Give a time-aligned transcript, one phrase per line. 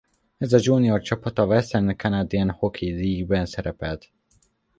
[0.37, 4.11] Ez a junior csapat a Western Canadian Hockey League-ben szerepelt.